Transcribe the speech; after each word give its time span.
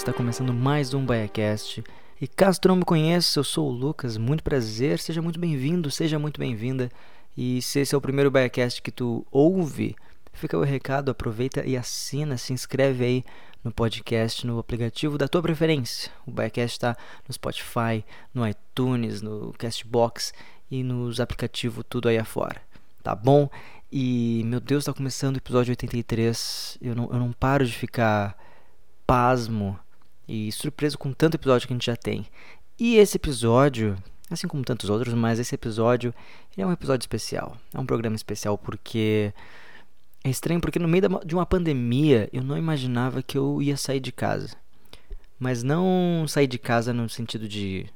Está 0.00 0.14
começando 0.14 0.54
mais 0.54 0.94
um 0.94 1.04
BaiaCast. 1.04 1.84
E 2.18 2.26
caso 2.26 2.58
tu 2.58 2.68
não 2.68 2.76
me 2.76 2.86
conheça, 2.86 3.38
eu 3.38 3.44
sou 3.44 3.68
o 3.68 3.70
Lucas, 3.70 4.16
muito 4.16 4.42
prazer, 4.42 4.98
seja 4.98 5.20
muito 5.20 5.38
bem-vindo, 5.38 5.90
seja 5.90 6.18
muito 6.18 6.40
bem-vinda. 6.40 6.90
E 7.36 7.60
se 7.60 7.80
esse 7.80 7.94
é 7.94 7.98
o 7.98 8.00
primeiro 8.00 8.30
BaiaCast 8.30 8.80
que 8.80 8.90
tu 8.90 9.26
ouve, 9.30 9.94
fica 10.32 10.56
o 10.56 10.62
recado, 10.62 11.10
aproveita 11.10 11.66
e 11.66 11.76
assina, 11.76 12.38
se 12.38 12.54
inscreve 12.54 13.04
aí 13.04 13.24
no 13.62 13.70
podcast, 13.70 14.46
no 14.46 14.58
aplicativo 14.58 15.18
da 15.18 15.28
tua 15.28 15.42
preferência. 15.42 16.10
O 16.26 16.30
BaiaCast 16.30 16.76
está 16.78 16.96
no 17.28 17.34
Spotify, 17.34 18.02
no 18.32 18.48
iTunes, 18.48 19.20
no 19.20 19.52
Castbox 19.58 20.32
e 20.70 20.82
nos 20.82 21.20
aplicativos 21.20 21.84
tudo 21.86 22.08
aí 22.08 22.16
afora, 22.16 22.62
tá 23.02 23.14
bom? 23.14 23.50
E, 23.92 24.42
meu 24.46 24.60
Deus, 24.60 24.80
está 24.80 24.94
começando 24.94 25.34
o 25.34 25.40
episódio 25.40 25.72
83, 25.72 26.78
eu 26.80 26.94
não, 26.94 27.04
eu 27.12 27.18
não 27.18 27.32
paro 27.32 27.66
de 27.66 27.74
ficar 27.74 28.34
pasmo 29.06 29.78
e 30.30 30.52
surpreso 30.52 30.96
com 30.96 31.12
tanto 31.12 31.34
episódio 31.34 31.66
que 31.66 31.72
a 31.72 31.76
gente 31.76 31.86
já 31.86 31.96
tem. 31.96 32.24
E 32.78 32.96
esse 32.96 33.16
episódio, 33.16 33.96
assim 34.30 34.46
como 34.46 34.62
tantos 34.64 34.88
outros, 34.88 35.12
mas 35.12 35.40
esse 35.40 35.54
episódio 35.54 36.14
é 36.56 36.64
um 36.64 36.70
episódio 36.70 37.02
especial. 37.02 37.56
É 37.74 37.80
um 37.80 37.84
programa 37.84 38.14
especial 38.14 38.56
porque 38.56 39.34
é 40.22 40.30
estranho 40.30 40.60
porque 40.60 40.78
no 40.78 40.86
meio 40.86 41.02
de 41.24 41.34
uma 41.34 41.44
pandemia 41.44 42.28
eu 42.32 42.44
não 42.44 42.56
imaginava 42.56 43.22
que 43.22 43.36
eu 43.36 43.60
ia 43.60 43.76
sair 43.76 43.98
de 43.98 44.12
casa. 44.12 44.50
Mas 45.36 45.64
não 45.64 46.26
sair 46.28 46.46
de 46.46 46.58
casa 46.58 46.92
no 46.92 47.08
sentido 47.08 47.48
de 47.48 47.86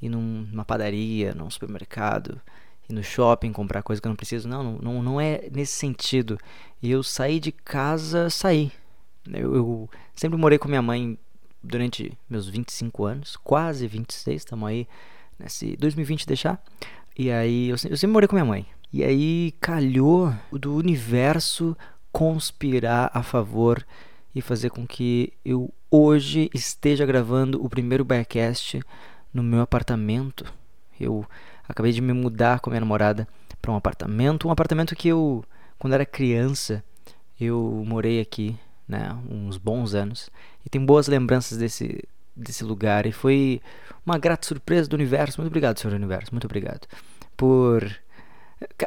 ir 0.00 0.08
numa 0.08 0.64
padaria, 0.64 1.34
num 1.34 1.50
supermercado, 1.50 2.40
ir 2.88 2.92
no 2.92 3.02
shopping 3.02 3.52
comprar 3.52 3.82
coisa 3.82 4.00
que 4.00 4.06
eu 4.06 4.10
não 4.10 4.16
preciso. 4.16 4.46
Não, 4.48 4.78
não, 4.78 5.02
não 5.02 5.20
é 5.20 5.48
nesse 5.50 5.72
sentido. 5.72 6.38
Eu 6.80 7.02
saí 7.02 7.40
de 7.40 7.50
casa, 7.50 8.30
saí. 8.30 8.70
Eu, 9.26 9.56
eu 9.56 9.90
sempre 10.14 10.38
morei 10.38 10.58
com 10.58 10.68
minha 10.68 10.82
mãe 10.82 11.18
durante 11.64 12.16
meus 12.28 12.48
25 12.48 13.04
anos, 13.04 13.36
quase 13.36 13.86
26, 13.86 14.42
estamos 14.42 14.68
aí 14.68 14.86
nesse 15.38 15.76
2020 15.76 16.26
deixar. 16.26 16.62
E 17.16 17.30
aí 17.30 17.68
eu, 17.68 17.76
eu 17.88 17.96
sempre 17.96 18.08
morei 18.08 18.28
com 18.28 18.36
minha 18.36 18.44
mãe. 18.44 18.66
E 18.92 19.02
aí 19.02 19.52
calhou 19.60 20.32
do 20.52 20.76
universo 20.76 21.76
conspirar 22.12 23.10
a 23.12 23.22
favor 23.22 23.84
e 24.34 24.40
fazer 24.40 24.70
com 24.70 24.86
que 24.86 25.32
eu 25.44 25.72
hoje 25.90 26.50
esteja 26.54 27.06
gravando 27.06 27.64
o 27.64 27.68
primeiro 27.68 28.04
Bearcast 28.04 28.80
no 29.32 29.42
meu 29.42 29.60
apartamento. 29.60 30.44
Eu 31.00 31.26
acabei 31.68 31.92
de 31.92 32.00
me 32.00 32.12
mudar 32.12 32.60
com 32.60 32.70
minha 32.70 32.80
namorada 32.80 33.26
para 33.60 33.72
um 33.72 33.76
apartamento, 33.76 34.46
um 34.46 34.50
apartamento 34.50 34.94
que 34.94 35.08
eu 35.08 35.44
quando 35.78 35.94
era 35.94 36.06
criança 36.06 36.84
eu 37.40 37.82
morei 37.86 38.20
aqui 38.20 38.56
né, 38.88 39.16
uns 39.30 39.56
bons 39.56 39.94
anos 39.94 40.30
e 40.64 40.68
tenho 40.68 40.84
boas 40.84 41.08
lembranças 41.08 41.58
desse 41.58 42.02
desse 42.36 42.64
lugar 42.64 43.06
e 43.06 43.12
foi 43.12 43.60
uma 44.04 44.18
grata 44.18 44.44
surpresa 44.44 44.88
do 44.88 44.94
universo. 44.94 45.40
Muito 45.40 45.50
obrigado, 45.50 45.78
senhor 45.78 45.94
universo, 45.94 46.32
muito 46.32 46.46
obrigado 46.46 46.86
por 47.36 47.84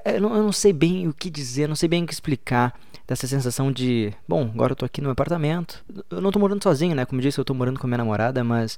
eu 0.05 0.21
não, 0.21 0.35
eu 0.35 0.43
não 0.43 0.51
sei 0.51 0.73
bem 0.73 1.07
o 1.07 1.13
que 1.13 1.29
dizer, 1.29 1.67
não 1.67 1.75
sei 1.75 1.87
bem 1.87 2.03
o 2.03 2.07
que 2.07 2.13
explicar 2.13 2.77
dessa 3.07 3.27
sensação 3.27 3.71
de, 3.71 4.13
bom, 4.27 4.49
agora 4.53 4.71
eu 4.71 4.75
tô 4.75 4.85
aqui 4.85 5.01
no 5.01 5.05
meu 5.05 5.11
apartamento. 5.11 5.83
Eu 6.09 6.21
não 6.21 6.31
tô 6.31 6.39
morando 6.39 6.63
sozinho, 6.63 6.95
né? 6.95 7.05
Como 7.05 7.21
eu 7.21 7.23
disse, 7.23 7.39
eu 7.39 7.45
tô 7.45 7.53
morando 7.53 7.79
com 7.79 7.87
a 7.87 7.89
minha 7.89 7.99
namorada, 7.99 8.43
mas 8.43 8.77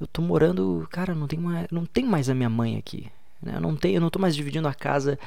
eu 0.00 0.06
tô 0.06 0.20
morando, 0.20 0.86
cara, 0.90 1.14
não 1.14 1.26
tem 1.26 1.38
mais, 1.38 1.66
não 1.70 1.86
tem 1.86 2.04
mais 2.04 2.28
a 2.28 2.34
minha 2.34 2.50
mãe 2.50 2.76
aqui. 2.76 3.10
Né? 3.40 3.52
Eu 3.56 3.60
não 3.60 3.76
tenho, 3.76 3.96
eu 3.96 4.00
não 4.00 4.10
tô 4.10 4.18
mais 4.18 4.34
dividindo 4.34 4.68
a 4.68 4.74
casa 4.74 5.18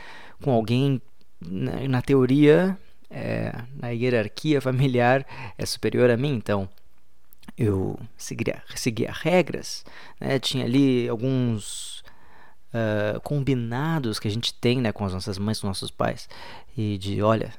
com 0.42 0.52
alguém 0.52 1.02
na, 1.42 1.88
na 1.88 2.02
teoria 2.02 2.78
é, 3.10 3.54
na 3.76 3.90
hierarquia 3.90 4.62
familiar 4.62 5.26
é 5.58 5.66
superior 5.66 6.10
a 6.10 6.18
mim, 6.18 6.34
então 6.34 6.70
eu 7.58 7.98
seguia, 8.18 8.62
seguia 8.76 9.12
regras, 9.12 9.86
né? 10.20 10.40
tinha 10.40 10.66
ali 10.66 11.08
alguns 11.08 12.04
uh, 12.74 13.20
combinados 13.22 14.20
que 14.20 14.28
a 14.28 14.32
gente 14.32 14.54
tem 14.54 14.82
né, 14.82 14.92
com 14.92 15.06
as 15.06 15.14
nossas 15.14 15.38
mães, 15.38 15.60
com 15.60 15.68
os 15.68 15.70
nossos 15.70 15.92
pais, 15.92 16.28
e 16.76 16.98
de 16.98 17.22
olha, 17.22 17.54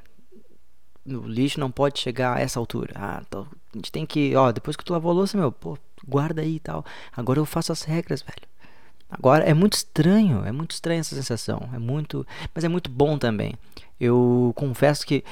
o 1.07 1.27
lixo 1.27 1.61
não 1.61 1.71
pode 1.71 1.99
chegar 1.99 2.37
a 2.37 2.41
essa 2.41 2.59
altura. 2.59 2.93
Ah, 2.97 3.23
então 3.27 3.47
a 3.73 3.77
gente 3.77 3.93
tem 3.93 4.05
que, 4.05 4.34
ó, 4.34 4.51
depois 4.53 4.77
que 4.77 4.84
tu 4.84 4.93
lavou 4.93 5.13
a 5.13 5.15
louça, 5.15 5.39
meu, 5.39 5.53
pô, 5.53 5.78
guarda 6.07 6.43
aí 6.43 6.57
e 6.57 6.61
tal. 6.61 6.84
Agora 7.17 7.39
eu 7.39 7.47
faço 7.47 7.73
as 7.73 7.83
regras, 7.83 8.23
velho. 8.23 8.47
Agora 9.09 9.44
é 9.44 9.55
muito 9.55 9.75
estranho, 9.75 10.44
é 10.44 10.53
muito 10.53 10.72
estranha 10.72 11.00
essa 11.00 11.15
sensação, 11.15 11.69
é 11.72 11.78
muito, 11.78 12.27
mas 12.55 12.65
é 12.65 12.69
muito 12.69 12.91
bom 12.91 13.17
também. 13.17 13.55
Eu 14.00 14.53
confesso 14.56 15.06
que 15.06 15.22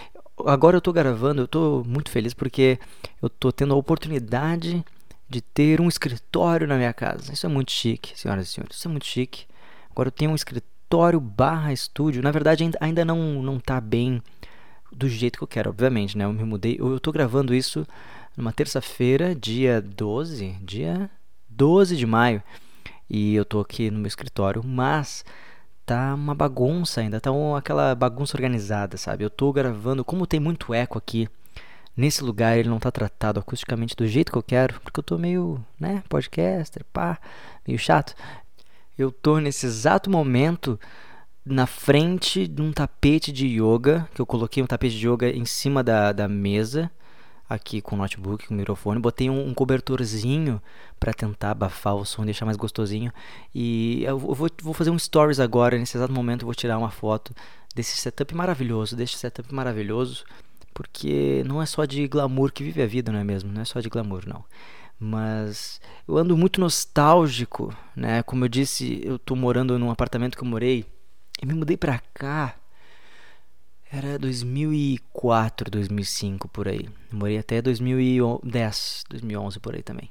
agora 0.46 0.76
eu 0.76 0.80
tô 0.80 0.92
gravando, 0.92 1.42
eu 1.42 1.48
tô 1.48 1.82
muito 1.86 2.10
feliz 2.10 2.32
porque 2.32 2.78
eu 3.20 3.28
tô 3.28 3.52
tendo 3.52 3.74
a 3.74 3.76
oportunidade 3.76 4.84
de 5.28 5.40
ter 5.40 5.80
um 5.80 5.88
escritório 5.88 6.66
na 6.66 6.76
minha 6.76 6.92
casa. 6.92 7.32
Isso 7.32 7.46
é 7.46 7.48
muito 7.48 7.72
chique, 7.72 8.18
senhoras 8.18 8.48
e 8.48 8.52
senhores. 8.52 8.76
Isso 8.76 8.88
é 8.88 8.90
muito 8.90 9.06
chique. 9.06 9.46
Agora 9.90 10.08
eu 10.08 10.12
tenho 10.12 10.30
um 10.30 10.34
escritório 10.34 11.20
barra 11.20 11.72
estúdio. 11.72 12.22
Na 12.22 12.30
verdade 12.30 12.68
ainda, 12.80 13.04
não, 13.04 13.42
não 13.42 13.58
tá 13.58 13.80
bem 13.80 14.22
do 14.92 15.08
jeito 15.08 15.38
que 15.38 15.44
eu 15.44 15.48
quero, 15.48 15.70
obviamente, 15.70 16.16
né? 16.16 16.24
Eu 16.24 16.32
me 16.32 16.44
mudei. 16.44 16.76
Eu, 16.78 17.00
tô 17.00 17.10
gravando 17.10 17.54
isso 17.54 17.86
numa 18.36 18.52
terça-feira, 18.52 19.34
dia 19.34 19.82
12, 19.82 20.56
dia 20.62 21.10
12 21.48 21.96
de 21.96 22.06
maio. 22.06 22.42
E 23.08 23.34
eu 23.34 23.44
tô 23.44 23.60
aqui 23.60 23.90
no 23.90 23.98
meu 23.98 24.08
escritório, 24.08 24.62
mas 24.64 25.24
tá 25.84 26.14
uma 26.14 26.34
bagunça 26.34 27.00
ainda, 27.00 27.20
tá 27.20 27.30
uma, 27.30 27.58
aquela 27.58 27.94
bagunça 27.94 28.36
organizada, 28.36 28.96
sabe? 28.96 29.24
Eu 29.24 29.30
tô 29.30 29.52
gravando, 29.52 30.04
como 30.04 30.26
tem 30.26 30.40
muito 30.40 30.72
eco 30.72 30.98
aqui, 30.98 31.28
nesse 31.96 32.24
lugar 32.24 32.56
ele 32.58 32.68
não 32.68 32.78
tá 32.78 32.90
tratado 32.90 33.38
acusticamente 33.40 33.94
do 33.94 34.06
jeito 34.06 34.32
que 34.32 34.38
eu 34.38 34.42
quero, 34.42 34.80
porque 34.80 35.00
eu 35.00 35.04
tô 35.04 35.18
meio, 35.18 35.64
né, 35.78 36.02
podcaster, 36.08 36.84
pá, 36.92 37.18
meio 37.66 37.78
chato. 37.78 38.14
Eu 38.98 39.12
tô 39.12 39.38
nesse 39.38 39.66
exato 39.66 40.10
momento 40.10 40.78
na 41.44 41.66
frente 41.66 42.46
de 42.48 42.62
um 42.62 42.72
tapete 42.72 43.30
de 43.32 43.46
yoga, 43.46 44.08
que 44.14 44.20
eu 44.20 44.26
coloquei 44.26 44.62
um 44.62 44.66
tapete 44.66 44.98
de 44.98 45.08
yoga 45.08 45.28
em 45.28 45.44
cima 45.44 45.82
da, 45.82 46.12
da 46.12 46.28
mesa 46.28 46.90
aqui 47.48 47.80
com 47.80 47.94
o 47.94 47.98
notebook, 47.98 48.46
com 48.46 48.54
o 48.54 48.56
microfone. 48.56 49.00
Botei 49.00 49.28
um, 49.28 49.48
um 49.48 49.54
cobertorzinho 49.54 50.60
para 50.98 51.12
tentar 51.12 51.50
abafar 51.50 51.94
o 51.94 52.04
som 52.04 52.24
deixar 52.24 52.44
mais 52.44 52.56
gostosinho. 52.56 53.12
E 53.54 54.04
eu 54.04 54.18
vou, 54.18 54.48
vou 54.62 54.74
fazer 54.74 54.90
um 54.90 54.98
stories 54.98 55.40
agora, 55.40 55.78
nesse 55.78 55.96
exato 55.96 56.12
momento 56.12 56.42
eu 56.42 56.46
vou 56.46 56.54
tirar 56.54 56.78
uma 56.78 56.90
foto 56.90 57.34
desse 57.74 57.96
setup 57.96 58.34
maravilhoso, 58.34 58.96
desse 58.96 59.16
setup 59.16 59.52
maravilhoso, 59.52 60.24
porque 60.72 61.42
não 61.46 61.60
é 61.60 61.66
só 61.66 61.84
de 61.84 62.06
glamour 62.08 62.52
que 62.52 62.64
vive 62.64 62.82
a 62.82 62.86
vida, 62.86 63.12
não 63.12 63.18
é 63.18 63.24
mesmo? 63.24 63.52
Não 63.52 63.62
é 63.62 63.64
só 63.64 63.80
de 63.80 63.88
glamour, 63.88 64.22
não. 64.26 64.44
Mas 64.98 65.80
eu 66.06 66.16
ando 66.16 66.36
muito 66.36 66.60
nostálgico, 66.60 67.74
né? 67.94 68.22
Como 68.22 68.44
eu 68.44 68.48
disse, 68.48 69.00
eu 69.04 69.18
tô 69.18 69.34
morando 69.34 69.78
num 69.78 69.90
apartamento 69.90 70.36
que 70.36 70.44
eu 70.44 70.48
morei 70.48 70.84
e 71.42 71.46
me 71.46 71.54
mudei 71.54 71.76
pra 71.76 72.00
cá 72.14 72.56
era 73.96 74.18
2004, 74.18 75.70
2005 75.70 76.48
por 76.48 76.66
aí. 76.66 76.88
Morei 77.12 77.38
até 77.38 77.62
2010, 77.62 79.04
2011 79.08 79.60
por 79.60 79.74
aí 79.74 79.82
também. 79.82 80.10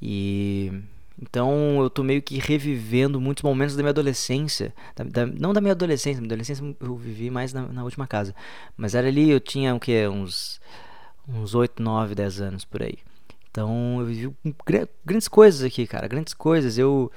E 0.00 0.72
então 1.20 1.82
eu 1.82 1.90
tô 1.90 2.02
meio 2.02 2.22
que 2.22 2.38
revivendo 2.38 3.20
muitos 3.20 3.42
momentos 3.42 3.76
da 3.76 3.82
minha 3.82 3.90
adolescência. 3.90 4.72
Da, 4.96 5.04
da, 5.04 5.26
não 5.26 5.52
da 5.52 5.60
minha 5.60 5.72
adolescência, 5.72 6.20
minha 6.20 6.28
adolescência 6.28 6.64
eu 6.80 6.96
vivi 6.96 7.30
mais 7.30 7.52
na, 7.52 7.66
na, 7.66 7.84
última 7.84 8.06
casa. 8.06 8.34
Mas 8.74 8.94
era 8.94 9.06
ali, 9.06 9.30
eu 9.30 9.38
tinha 9.38 9.74
o 9.74 9.80
que? 9.80 10.08
Uns, 10.08 10.58
uns 11.28 11.54
8, 11.54 11.82
9, 11.82 12.14
10 12.14 12.40
anos 12.40 12.64
por 12.64 12.82
aí. 12.82 12.98
Então 13.50 13.98
eu 14.00 14.06
vivi 14.06 14.36
grandes 15.04 15.28
coisas 15.28 15.62
aqui, 15.62 15.86
cara. 15.86 16.08
Grandes 16.08 16.32
coisas. 16.32 16.78
Eu 16.78 17.12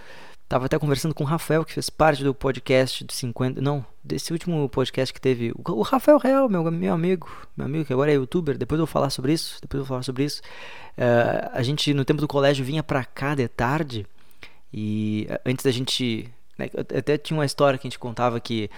Tava 0.53 0.67
até 0.67 0.77
conversando 0.77 1.15
com 1.15 1.23
o 1.23 1.25
Rafael, 1.25 1.65
que 1.65 1.73
fez 1.73 1.89
parte 1.89 2.23
do 2.23 2.31
podcast 2.31 3.03
de 3.03 3.11
50. 3.11 3.59
Não, 3.59 3.83
desse 4.03 4.31
último 4.31 4.69
podcast 4.69 5.11
que 5.11 5.19
teve. 5.19 5.51
O 5.57 5.81
Rafael 5.81 6.19
Real, 6.19 6.47
meu, 6.47 6.61
meu 6.69 6.93
amigo. 6.93 7.27
Meu 7.57 7.65
amigo 7.65 7.85
que 7.85 7.91
agora 7.91 8.11
é 8.11 8.13
youtuber. 8.13 8.55
Depois 8.55 8.77
eu 8.77 8.85
vou 8.85 8.93
falar 8.93 9.09
sobre 9.09 9.33
isso. 9.33 9.57
Depois 9.63 9.79
eu 9.79 9.83
vou 9.83 9.87
falar 9.87 10.03
sobre 10.03 10.25
isso. 10.25 10.43
Uh, 10.95 11.49
a 11.53 11.63
gente, 11.63 11.91
no 11.95 12.05
tempo 12.05 12.21
do 12.21 12.27
colégio, 12.27 12.63
vinha 12.63 12.83
pra 12.83 13.03
cá 13.03 13.33
de 13.33 13.47
tarde. 13.47 14.05
E 14.71 15.27
uh, 15.27 15.39
antes 15.43 15.65
da 15.65 15.71
gente. 15.71 16.31
Né, 16.55 16.69
até 16.75 17.17
tinha 17.17 17.35
uma 17.35 17.47
história 17.47 17.79
que 17.79 17.87
a 17.87 17.89
gente 17.89 17.97
contava 17.97 18.39
que 18.39 18.69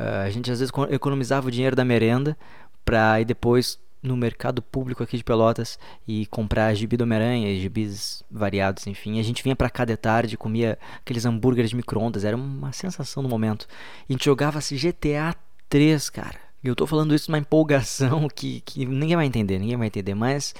uh, 0.00 0.24
a 0.24 0.30
gente 0.30 0.50
às 0.50 0.60
vezes 0.60 0.72
economizava 0.88 1.48
o 1.48 1.50
dinheiro 1.50 1.76
da 1.76 1.84
merenda 1.84 2.38
pra 2.86 3.20
ir 3.20 3.26
depois 3.26 3.78
no 4.02 4.16
mercado 4.16 4.62
público 4.62 5.02
aqui 5.02 5.16
de 5.16 5.24
Pelotas 5.24 5.78
e 6.06 6.26
comprar 6.26 6.74
gibi 6.74 6.96
do 6.96 7.02
Homem-Aranha, 7.02 7.58
gibis 7.58 8.22
variados, 8.30 8.86
enfim. 8.86 9.18
A 9.18 9.22
gente 9.22 9.42
vinha 9.42 9.56
para 9.56 9.70
cá 9.70 9.84
de 9.84 9.96
tarde, 9.96 10.36
comia 10.36 10.78
aqueles 10.98 11.24
hambúrgueres 11.24 11.70
de 11.70 11.76
micro-ondas, 11.76 12.24
era 12.24 12.36
uma 12.36 12.72
sensação 12.72 13.22
no 13.22 13.28
momento. 13.28 13.66
E 14.08 14.12
a 14.12 14.14
gente 14.14 14.24
jogava 14.24 14.60
GTA 14.60 15.34
3, 15.68 16.10
cara. 16.10 16.38
E 16.62 16.68
eu 16.68 16.76
tô 16.76 16.86
falando 16.86 17.14
isso 17.14 17.30
numa 17.30 17.38
empolgação 17.38 18.28
que, 18.28 18.60
que 18.62 18.84
ninguém 18.86 19.16
vai 19.16 19.26
entender, 19.26 19.58
ninguém 19.58 19.76
vai 19.76 19.86
entender, 19.86 20.14
mas 20.14 20.54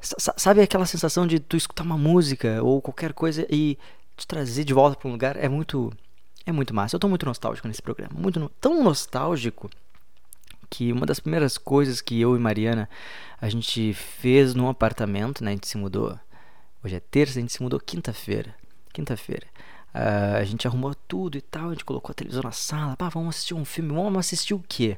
sabe 0.00 0.60
aquela 0.60 0.86
sensação 0.86 1.26
de 1.26 1.38
tu 1.38 1.56
escutar 1.56 1.84
uma 1.84 1.98
música 1.98 2.62
ou 2.62 2.82
qualquer 2.82 3.12
coisa 3.12 3.46
e 3.48 3.78
te 4.16 4.26
trazer 4.26 4.64
de 4.64 4.74
volta 4.74 4.96
para 4.96 5.08
um 5.08 5.12
lugar? 5.12 5.36
É 5.36 5.48
muito 5.48 5.92
é 6.44 6.50
muito 6.50 6.74
massa. 6.74 6.96
Eu 6.96 7.00
tô 7.00 7.08
muito 7.08 7.24
nostálgico 7.24 7.68
nesse 7.68 7.82
programa, 7.82 8.18
muito 8.18 8.50
tão 8.60 8.82
nostálgico 8.82 9.70
que 10.72 10.90
uma 10.90 11.04
das 11.04 11.20
primeiras 11.20 11.58
coisas 11.58 12.00
que 12.00 12.18
eu 12.18 12.34
e 12.34 12.38
Mariana 12.38 12.88
a 13.38 13.46
gente 13.50 13.92
fez 13.92 14.54
no 14.54 14.70
apartamento, 14.70 15.44
né? 15.44 15.50
A 15.50 15.54
gente 15.54 15.68
se 15.68 15.76
mudou. 15.76 16.18
Hoje 16.82 16.96
é 16.96 17.00
terça, 17.00 17.38
a 17.38 17.42
gente 17.42 17.52
se 17.52 17.62
mudou 17.62 17.78
quinta-feira. 17.78 18.54
Quinta-feira. 18.90 19.46
Uh, 19.94 20.36
a 20.38 20.44
gente 20.44 20.66
arrumou 20.66 20.94
tudo 20.94 21.36
e 21.36 21.42
tal, 21.42 21.68
a 21.68 21.72
gente 21.72 21.84
colocou 21.84 22.12
a 22.12 22.14
televisão 22.14 22.42
na 22.42 22.52
sala, 22.52 22.96
pá, 22.96 23.10
vamos 23.10 23.36
assistir 23.36 23.52
um 23.52 23.64
filme, 23.66 23.92
vamos 23.92 24.18
assistir 24.18 24.54
o 24.54 24.64
quê? 24.66 24.96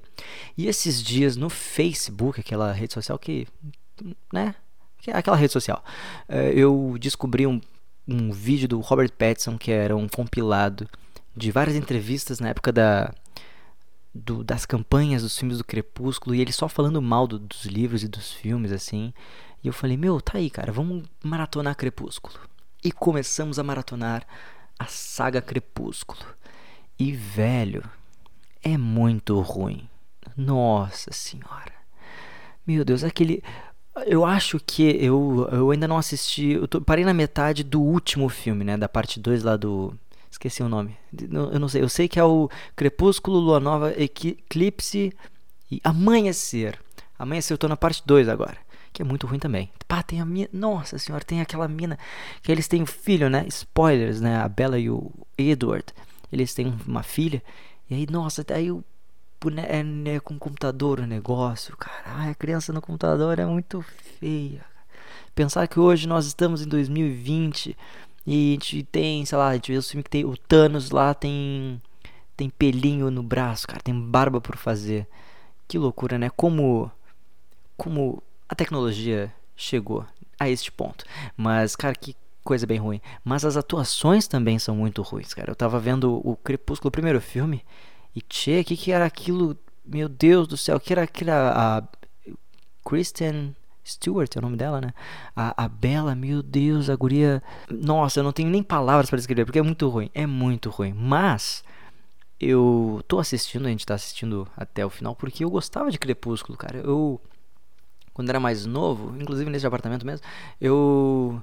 E 0.56 0.68
esses 0.68 1.02
dias 1.02 1.36
no 1.36 1.50
Facebook, 1.50 2.38
aquela 2.38 2.70
rede 2.70 2.94
social 2.94 3.18
que, 3.18 3.48
né, 4.32 4.54
é 5.08 5.16
aquela 5.16 5.36
rede 5.36 5.52
social, 5.52 5.84
uh, 6.28 6.34
eu 6.54 6.96
descobri 7.00 7.44
um, 7.44 7.60
um 8.06 8.30
vídeo 8.30 8.68
do 8.68 8.78
Robert 8.78 9.10
Pattinson 9.10 9.58
que 9.58 9.72
era 9.72 9.96
um 9.96 10.06
compilado 10.06 10.88
de 11.36 11.50
várias 11.50 11.74
entrevistas 11.74 12.38
na 12.38 12.50
época 12.50 12.70
da 12.70 13.12
do, 14.14 14.44
das 14.44 14.64
campanhas 14.64 15.22
dos 15.22 15.36
filmes 15.36 15.58
do 15.58 15.64
Crepúsculo 15.64 16.34
e 16.34 16.40
ele 16.40 16.52
só 16.52 16.68
falando 16.68 17.02
mal 17.02 17.26
do, 17.26 17.38
dos 17.38 17.64
livros 17.64 18.02
e 18.02 18.08
dos 18.08 18.32
filmes 18.32 18.72
assim. 18.72 19.12
E 19.62 19.66
eu 19.66 19.72
falei: 19.72 19.96
"Meu, 19.96 20.20
tá 20.20 20.38
aí, 20.38 20.48
cara, 20.50 20.72
vamos 20.72 21.04
maratonar 21.22 21.76
Crepúsculo". 21.76 22.38
E 22.82 22.92
começamos 22.92 23.58
a 23.58 23.62
maratonar 23.62 24.26
a 24.78 24.86
saga 24.86 25.40
Crepúsculo. 25.42 26.24
E 26.98 27.12
velho, 27.12 27.82
é 28.62 28.76
muito 28.76 29.40
ruim. 29.40 29.88
Nossa 30.36 31.12
senhora. 31.12 31.72
Meu 32.66 32.84
Deus, 32.84 33.02
aquele 33.02 33.42
eu 34.06 34.24
acho 34.24 34.58
que 34.58 34.82
eu, 34.82 35.48
eu 35.52 35.70
ainda 35.70 35.86
não 35.86 35.96
assisti. 35.96 36.52
Eu 36.52 36.66
tô, 36.66 36.80
parei 36.80 37.04
na 37.04 37.14
metade 37.14 37.62
do 37.62 37.80
último 37.80 38.28
filme, 38.28 38.64
né? 38.64 38.76
Da 38.76 38.88
parte 38.88 39.20
2 39.20 39.42
lá 39.44 39.56
do. 39.56 39.96
Esqueci 40.34 40.64
o 40.64 40.68
nome. 40.68 40.96
Eu 41.30 41.60
não 41.60 41.68
sei. 41.68 41.80
Eu 41.80 41.88
sei 41.88 42.08
que 42.08 42.18
é 42.18 42.24
o 42.24 42.50
Crepúsculo, 42.74 43.38
Lua 43.38 43.60
Nova, 43.60 43.94
Eclipse 43.96 45.12
e 45.70 45.80
Amanhecer. 45.84 46.76
Amanhecer, 47.16 47.54
eu 47.54 47.58
tô 47.58 47.68
na 47.68 47.76
parte 47.76 48.02
2 48.04 48.28
agora. 48.28 48.56
Que 48.92 49.02
é 49.02 49.04
muito 49.04 49.28
ruim 49.28 49.38
também. 49.38 49.70
Pá, 49.86 50.02
tem 50.02 50.20
a 50.20 50.24
mina. 50.24 50.48
Nossa 50.52 50.98
senhora, 50.98 51.24
tem 51.24 51.40
aquela 51.40 51.68
mina. 51.68 51.96
Que 52.42 52.50
eles 52.50 52.66
têm 52.66 52.82
um 52.82 52.86
filho, 52.86 53.30
né? 53.30 53.46
Spoilers, 53.46 54.20
né? 54.20 54.38
A 54.38 54.48
Bella 54.48 54.76
e 54.76 54.90
o 54.90 55.08
Edward. 55.38 55.86
Eles 56.32 56.52
têm 56.52 56.76
uma 56.84 57.04
filha. 57.04 57.40
E 57.88 57.94
aí, 57.94 58.06
nossa, 58.10 58.44
aí 58.52 58.72
o 58.72 58.82
é, 59.68 59.82
né, 59.84 60.18
com 60.20 60.38
computador 60.38 61.00
o 61.00 61.06
negócio, 61.06 61.76
cara. 61.76 62.30
a 62.30 62.34
criança 62.34 62.72
no 62.72 62.80
computador 62.80 63.38
é 63.38 63.44
muito 63.44 63.84
feia. 64.18 64.64
Pensar 65.34 65.68
que 65.68 65.78
hoje 65.78 66.08
nós 66.08 66.26
estamos 66.26 66.62
em 66.62 66.68
2020 66.68 67.76
e 68.26 68.50
a 68.50 68.52
gente 68.54 68.82
tem, 68.84 69.24
sei 69.24 69.38
lá, 69.38 69.48
a 69.48 69.54
gente 69.54 69.70
vê 69.72 69.78
o 69.78 69.82
filme 69.82 70.02
que 70.02 70.10
tem 70.10 70.24
o 70.24 70.36
Thanos 70.36 70.90
lá 70.90 71.14
tem 71.14 71.80
tem 72.36 72.50
pelinho 72.50 73.10
no 73.10 73.22
braço, 73.22 73.66
cara, 73.66 73.80
tem 73.80 73.98
barba 73.98 74.40
por 74.40 74.56
fazer. 74.56 75.06
Que 75.68 75.78
loucura, 75.78 76.18
né? 76.18 76.30
Como 76.30 76.90
como 77.76 78.22
a 78.48 78.54
tecnologia 78.54 79.32
chegou 79.56 80.06
a 80.38 80.48
este 80.48 80.70
ponto. 80.72 81.04
Mas, 81.36 81.76
cara, 81.76 81.94
que 81.94 82.16
coisa 82.42 82.66
bem 82.66 82.78
ruim. 82.78 83.00
Mas 83.24 83.44
as 83.44 83.56
atuações 83.56 84.28
também 84.28 84.58
são 84.58 84.76
muito 84.76 85.02
ruins, 85.02 85.32
cara. 85.34 85.50
Eu 85.50 85.56
tava 85.56 85.78
vendo 85.80 86.20
o 86.24 86.36
Crepúsculo, 86.36 86.88
o 86.88 86.92
primeiro 86.92 87.20
filme, 87.20 87.64
e 88.14 88.20
o 88.20 88.24
que, 88.64 88.76
que 88.76 88.92
era 88.92 89.06
aquilo? 89.06 89.56
Meu 89.84 90.08
Deus 90.08 90.46
do 90.46 90.56
céu, 90.56 90.78
que 90.78 90.92
era 90.92 91.02
aquilo? 91.02 91.30
A, 91.30 91.78
a 91.78 91.82
Kristen 92.84 93.54
Stewart 93.84 94.34
é 94.34 94.38
o 94.38 94.42
nome 94.42 94.56
dela, 94.56 94.80
né? 94.80 94.94
A, 95.36 95.64
a 95.64 95.68
Bela, 95.68 96.14
meu 96.14 96.42
Deus, 96.42 96.88
a 96.88 96.96
guria. 96.96 97.42
Nossa, 97.68 98.20
eu 98.20 98.24
não 98.24 98.32
tenho 98.32 98.48
nem 98.48 98.62
palavras 98.62 99.10
para 99.10 99.18
descrever, 99.18 99.44
porque 99.44 99.58
é 99.58 99.62
muito 99.62 99.88
ruim. 99.88 100.10
É 100.14 100.26
muito 100.26 100.70
ruim. 100.70 100.92
Mas 100.92 101.62
eu 102.40 103.02
tô 103.06 103.18
assistindo, 103.18 103.66
a 103.66 103.70
gente 103.70 103.86
tá 103.86 103.94
assistindo 103.94 104.48
até 104.56 104.84
o 104.84 104.90
final, 104.90 105.14
porque 105.14 105.44
eu 105.44 105.50
gostava 105.50 105.90
de 105.90 105.98
Crepúsculo, 105.98 106.56
cara. 106.56 106.78
Eu. 106.78 107.20
Quando 108.12 108.30
era 108.30 108.38
mais 108.38 108.64
novo, 108.64 109.20
inclusive 109.20 109.50
nesse 109.50 109.66
apartamento 109.66 110.06
mesmo, 110.06 110.24
eu 110.60 111.42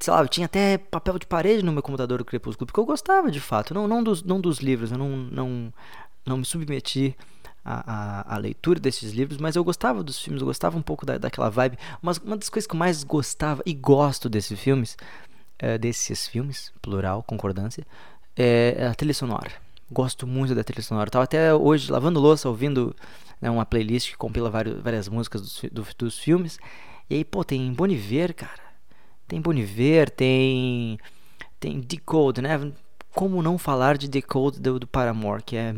sei 0.00 0.12
lá, 0.12 0.20
eu 0.20 0.28
tinha 0.28 0.44
até 0.46 0.78
papel 0.78 1.18
de 1.18 1.26
parede 1.26 1.64
no 1.64 1.72
meu 1.72 1.82
computador 1.82 2.18
do 2.18 2.24
Crepúsculo, 2.24 2.66
porque 2.66 2.78
eu 2.78 2.84
gostava 2.84 3.30
de 3.30 3.40
fato, 3.40 3.72
não, 3.74 3.88
não, 3.88 4.02
dos, 4.02 4.22
não 4.22 4.40
dos 4.40 4.58
livros, 4.58 4.92
eu 4.92 4.98
não, 4.98 5.08
não, 5.16 5.72
não 6.26 6.36
me 6.36 6.44
submeti 6.44 7.16
à, 7.64 8.30
à, 8.30 8.34
à, 8.34 8.38
leitura 8.38 8.78
desses 8.78 9.12
livros, 9.12 9.38
mas 9.38 9.56
eu 9.56 9.64
gostava 9.64 10.02
dos 10.02 10.18
filmes, 10.18 10.40
eu 10.40 10.46
gostava 10.46 10.76
um 10.76 10.82
pouco 10.82 11.06
da, 11.06 11.18
daquela 11.18 11.48
vibe. 11.48 11.78
Mas 12.02 12.18
uma 12.18 12.36
das 12.36 12.48
coisas 12.48 12.66
que 12.66 12.74
eu 12.74 12.78
mais 12.78 13.02
gostava 13.02 13.62
e 13.64 13.72
gosto 13.72 14.28
desses 14.28 14.58
filmes, 14.58 14.96
é, 15.58 15.78
desses 15.78 16.26
filmes, 16.26 16.72
plural, 16.82 17.22
concordância, 17.22 17.86
é 18.36 18.86
a 18.90 18.94
trilha 18.94 19.14
sonora. 19.14 19.52
Gosto 19.90 20.26
muito 20.26 20.54
da 20.54 20.64
trilha 20.64 20.82
sonora. 20.82 21.10
Tava 21.10 21.24
até 21.24 21.54
hoje 21.54 21.90
lavando 21.90 22.20
louça, 22.20 22.48
ouvindo 22.48 22.94
né, 23.40 23.50
uma 23.50 23.64
playlist 23.64 24.10
que 24.10 24.16
compila 24.16 24.50
vários, 24.50 24.80
várias 24.82 25.08
músicas 25.08 25.40
dos, 25.40 25.62
do, 25.70 25.86
dos 25.96 26.18
filmes. 26.18 26.58
E 27.08 27.16
aí, 27.16 27.24
pô, 27.24 27.44
tem 27.44 27.72
Boniver, 27.72 28.34
cara. 28.34 28.62
Tem 29.28 29.40
Boniver, 29.40 30.10
tem 30.10 30.98
tem 31.60 31.80
Decode, 31.80 32.42
né? 32.42 32.72
Como 33.14 33.42
não 33.42 33.56
falar 33.56 33.96
de 33.96 34.08
Decode 34.08 34.60
do, 34.60 34.78
do 34.78 34.86
Paramore, 34.86 35.42
que 35.42 35.56
é 35.56 35.74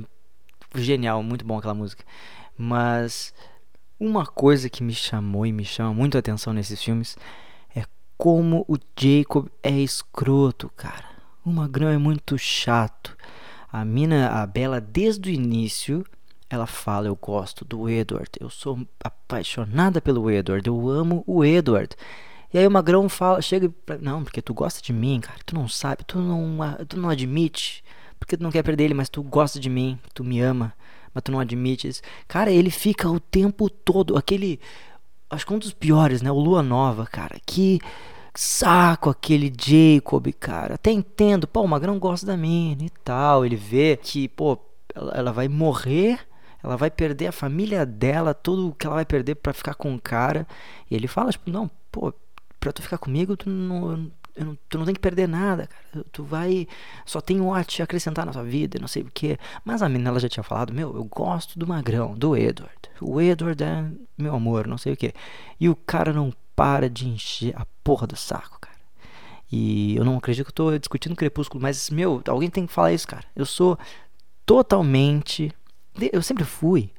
genial, 0.82 1.22
muito 1.22 1.44
bom 1.44 1.58
aquela 1.58 1.74
música. 1.74 2.04
Mas 2.56 3.34
uma 3.98 4.26
coisa 4.26 4.68
que 4.68 4.82
me 4.82 4.94
chamou 4.94 5.46
e 5.46 5.52
me 5.52 5.64
chama 5.64 5.92
muito 5.92 6.16
a 6.16 6.20
atenção 6.20 6.52
nesses 6.52 6.82
filmes 6.82 7.16
é 7.74 7.84
como 8.16 8.64
o 8.68 8.76
Jacob 8.98 9.48
é 9.62 9.70
escroto, 9.70 10.70
cara. 10.76 11.04
O 11.44 11.50
Magrão 11.50 11.88
é 11.88 11.98
muito 11.98 12.36
chato. 12.36 13.16
A 13.70 13.84
mina, 13.84 14.28
a 14.30 14.46
Bela, 14.46 14.80
desde 14.80 15.30
o 15.30 15.32
início, 15.32 16.04
ela 16.48 16.66
fala: 16.66 17.08
Eu 17.08 17.16
gosto 17.16 17.64
do 17.64 17.88
Edward, 17.88 18.30
eu 18.40 18.50
sou 18.50 18.86
apaixonada 19.02 20.00
pelo 20.00 20.30
Edward, 20.30 20.66
eu 20.66 20.88
amo 20.88 21.22
o 21.26 21.44
Edward. 21.44 21.94
E 22.52 22.58
aí 22.58 22.66
o 22.66 22.70
Magrão 22.70 23.08
fala, 23.08 23.42
chega 23.42 23.68
pra, 23.84 23.98
não, 23.98 24.22
porque 24.22 24.40
tu 24.40 24.54
gosta 24.54 24.80
de 24.80 24.92
mim, 24.92 25.20
cara, 25.20 25.38
tu 25.44 25.54
não 25.54 25.68
sabe, 25.68 26.04
tu 26.04 26.18
não, 26.18 26.56
tu 26.88 26.98
não 26.98 27.08
admite, 27.10 27.84
porque 28.18 28.36
tu 28.36 28.42
não 28.42 28.50
quer 28.50 28.62
perder 28.62 28.84
ele, 28.84 28.94
mas 28.94 29.08
tu 29.08 29.22
gosta 29.22 29.58
de 29.60 29.68
mim, 29.68 29.98
tu 30.14 30.24
me 30.24 30.40
ama, 30.40 30.72
mas 31.12 31.22
tu 31.22 31.32
não 31.32 31.40
admites. 31.40 32.02
Cara, 32.26 32.50
ele 32.50 32.70
fica 32.70 33.08
o 33.08 33.20
tempo 33.20 33.68
todo, 33.68 34.16
aquele, 34.16 34.60
acho 35.30 35.46
que 35.46 35.54
um 35.54 35.58
dos 35.58 35.72
piores, 35.72 36.22
né, 36.22 36.30
o 36.30 36.38
Lua 36.38 36.62
Nova, 36.62 37.06
cara, 37.06 37.36
que 37.44 37.80
saco 38.34 39.08
aquele 39.10 39.52
Jacob, 39.58 40.32
cara, 40.38 40.74
até 40.74 40.90
entendo, 40.90 41.46
pô, 41.46 41.62
o 41.62 41.68
Magrão 41.68 41.98
gosta 41.98 42.26
da 42.26 42.36
mina 42.36 42.84
e 42.84 42.90
tal, 43.02 43.44
ele 43.44 43.56
vê 43.56 43.96
que, 43.96 44.28
pô, 44.28 44.58
ela, 44.94 45.12
ela 45.12 45.32
vai 45.32 45.48
morrer 45.48 46.20
ela 46.66 46.76
vai 46.76 46.90
perder 46.90 47.28
a 47.28 47.32
família 47.32 47.86
dela, 47.86 48.34
tudo 48.34 48.74
que 48.74 48.84
ela 48.84 48.96
vai 48.96 49.04
perder 49.04 49.36
para 49.36 49.52
ficar 49.52 49.74
com 49.74 49.94
o 49.94 50.00
cara. 50.00 50.44
E 50.90 50.96
ele 50.96 51.06
fala, 51.06 51.30
tipo, 51.30 51.48
não, 51.48 51.70
pô, 51.92 52.12
pra 52.58 52.72
tu 52.72 52.82
ficar 52.82 52.98
comigo, 52.98 53.36
tu 53.36 53.48
não, 53.48 54.10
não, 54.44 54.58
tu 54.68 54.78
não 54.78 54.84
tem 54.84 54.94
que 54.94 55.00
perder 55.00 55.26
nada, 55.26 55.66
cara. 55.66 56.04
Tu 56.12 56.22
vai. 56.22 56.68
Só 57.04 57.20
tem 57.20 57.40
um 57.40 57.54
a 57.54 57.64
te 57.64 57.82
acrescentar 57.82 58.26
na 58.26 58.32
tua 58.32 58.44
vida, 58.44 58.78
não 58.78 58.88
sei 58.88 59.02
o 59.02 59.10
que. 59.12 59.38
Mas 59.64 59.82
a 59.82 59.88
menina 59.88 60.10
ela 60.10 60.20
já 60.20 60.28
tinha 60.28 60.42
falado: 60.42 60.72
Meu, 60.72 60.94
eu 60.94 61.04
gosto 61.04 61.58
do 61.58 61.66
magrão, 61.66 62.14
do 62.14 62.36
Edward. 62.36 62.76
O 63.00 63.20
Edward 63.20 63.62
é 63.62 63.90
meu 64.16 64.34
amor, 64.34 64.66
não 64.66 64.78
sei 64.78 64.92
o 64.92 64.96
que. 64.96 65.12
E 65.58 65.68
o 65.68 65.76
cara 65.76 66.12
não 66.12 66.32
para 66.54 66.88
de 66.88 67.08
encher 67.08 67.54
a 67.56 67.66
porra 67.82 68.06
do 68.06 68.16
saco, 68.16 68.58
cara. 68.60 68.76
E 69.50 69.96
eu 69.96 70.04
não 70.04 70.16
acredito 70.16 70.44
que 70.44 70.50
eu 70.50 70.54
tô 70.54 70.78
discutindo 70.78 71.14
Crepúsculo, 71.14 71.62
mas, 71.62 71.88
meu, 71.90 72.22
alguém 72.26 72.50
tem 72.50 72.66
que 72.66 72.72
falar 72.72 72.92
isso, 72.92 73.06
cara. 73.06 73.24
Eu 73.34 73.46
sou 73.46 73.78
totalmente. 74.44 75.52
Eu 76.12 76.22
sempre 76.22 76.44
fui 76.44 76.90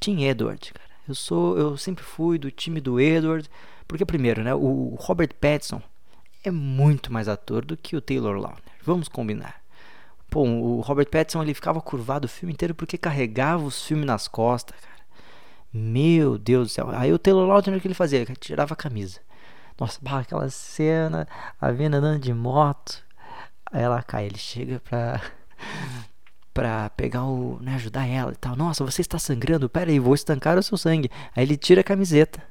Team 0.00 0.20
Edward, 0.20 0.72
cara. 0.72 0.90
Eu 1.08 1.14
sou. 1.14 1.56
Eu 1.56 1.76
sempre 1.76 2.04
fui 2.04 2.38
do 2.38 2.50
time 2.50 2.80
do 2.80 3.00
Edward. 3.00 3.48
Porque, 3.86 4.04
primeiro, 4.04 4.42
né, 4.42 4.52
o 4.54 4.96
Robert 4.98 5.32
Pattinson 5.40 5.80
é 6.48 6.50
muito 6.50 7.12
mais 7.12 7.28
ator 7.28 7.64
do 7.64 7.76
que 7.76 7.96
o 7.96 8.00
Taylor 8.00 8.36
Lautner. 8.36 8.74
Vamos 8.82 9.08
combinar. 9.08 9.62
Pô, 10.30 10.42
o 10.42 10.80
Robert 10.80 11.08
Pattinson 11.08 11.42
ele 11.42 11.54
ficava 11.54 11.80
curvado 11.80 12.26
o 12.26 12.28
filme 12.28 12.52
inteiro 12.52 12.74
porque 12.74 12.98
carregava 12.98 13.64
os 13.64 13.84
filmes 13.84 14.06
nas 14.06 14.28
costas, 14.28 14.78
cara. 14.80 14.96
Meu 15.72 16.38
Deus 16.38 16.68
do 16.68 16.70
céu. 16.70 16.90
Aí 16.90 17.12
o 17.12 17.18
Taylor 17.18 17.46
Lautner 17.46 17.78
o 17.78 17.80
que 17.80 17.86
ele 17.86 17.94
fazia? 17.94 18.20
Ele 18.20 18.36
tirava 18.36 18.74
a 18.74 18.76
camisa. 18.76 19.20
Nossa, 19.78 19.98
bah, 20.00 20.20
aquela 20.20 20.48
cena, 20.48 21.28
a 21.60 21.70
Vena 21.70 21.98
andando 21.98 22.20
de 22.20 22.32
moto. 22.32 23.04
Aí 23.70 23.82
ela 23.82 24.02
cai, 24.02 24.26
ele 24.26 24.38
chega 24.38 24.80
pra 24.80 25.20
pra 26.54 26.88
pegar 26.90 27.24
o, 27.24 27.58
né, 27.60 27.74
ajudar 27.74 28.06
ela 28.06 28.32
e 28.32 28.36
tal. 28.36 28.56
Nossa, 28.56 28.82
você 28.82 29.02
está 29.02 29.18
sangrando. 29.18 29.68
Pera 29.68 29.90
aí, 29.90 29.98
vou 29.98 30.14
estancar 30.14 30.56
o 30.56 30.62
seu 30.62 30.78
sangue. 30.78 31.10
Aí 31.34 31.44
ele 31.44 31.56
tira 31.56 31.82
a 31.82 31.84
camiseta 31.84 32.42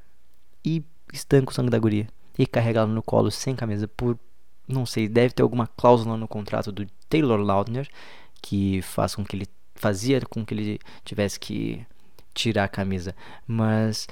e 0.63 0.83
estanca 1.11 1.51
o 1.51 1.53
sangue 1.53 1.71
da 1.71 1.79
guria 1.79 2.07
e 2.37 2.45
carrega 2.45 2.79
ela 2.81 2.87
no 2.87 3.03
colo 3.03 3.31
sem 3.31 3.55
camisa 3.55 3.87
por 3.87 4.17
não 4.67 4.85
sei, 4.85 5.07
deve 5.07 5.33
ter 5.33 5.43
alguma 5.43 5.67
cláusula 5.67 6.17
no 6.17 6.27
contrato 6.27 6.71
do 6.71 6.87
Taylor 7.07 7.39
Lautner 7.39 7.87
que 8.41 8.81
faz 8.81 9.13
com 9.15 9.23
que 9.23 9.35
ele 9.35 9.47
fazia 9.75 10.21
com 10.21 10.45
que 10.45 10.53
ele 10.53 10.79
tivesse 11.03 11.39
que 11.39 11.85
tirar 12.33 12.65
a 12.65 12.67
camisa, 12.69 13.15
mas 13.47 14.07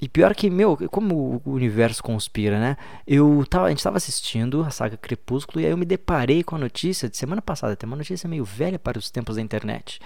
e 0.00 0.08
pior 0.08 0.34
que, 0.34 0.50
meu, 0.50 0.76
como 0.90 1.40
o 1.44 1.50
universo 1.52 2.02
conspira, 2.02 2.60
né? 2.60 2.76
Eu 3.06 3.44
tava, 3.48 3.66
a 3.66 3.70
gente 3.70 3.82
tava 3.82 3.96
assistindo 3.96 4.62
a 4.62 4.70
saga 4.70 4.96
Crepúsculo 4.96 5.60
e 5.60 5.64
aí 5.64 5.70
eu 5.70 5.76
me 5.76 5.86
deparei 5.86 6.42
com 6.42 6.54
a 6.54 6.58
notícia 6.58 7.08
de 7.08 7.16
semana 7.16 7.40
passada, 7.40 7.74
tem 7.74 7.86
uma 7.86 7.96
notícia 7.96 8.28
meio 8.28 8.44
velha 8.44 8.78
para 8.78 8.98
os 8.98 9.10
tempos 9.10 9.36
da 9.36 9.42
internet, 9.42 9.98